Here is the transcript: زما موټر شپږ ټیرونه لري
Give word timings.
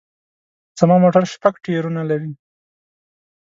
زما 0.79 0.95
موټر 1.03 1.23
شپږ 1.33 1.53
ټیرونه 1.65 2.01
لري 2.09 2.31